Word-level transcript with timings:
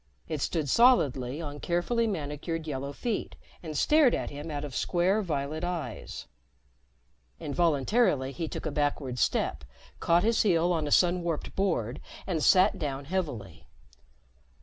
It 0.27 0.41
stood 0.41 0.67
solidly 0.67 1.39
on 1.41 1.59
carefully 1.59 2.07
manicured 2.07 2.65
yellow 2.65 2.91
feet 2.91 3.35
and 3.61 3.77
stared 3.77 4.15
at 4.15 4.31
him 4.31 4.49
out 4.49 4.65
of 4.65 4.75
square 4.75 5.21
violet 5.21 5.63
eyes. 5.63 6.25
Involuntarily 7.39 8.31
he 8.31 8.47
took 8.47 8.65
a 8.65 8.71
backward 8.71 9.19
step, 9.19 9.63
caught 9.99 10.23
his 10.23 10.41
heel 10.41 10.73
on 10.73 10.87
a 10.87 10.91
sun 10.91 11.21
warped 11.21 11.55
board 11.55 12.01
and 12.25 12.41
sat 12.41 12.79
down 12.79 13.05
heavily. 13.05 13.67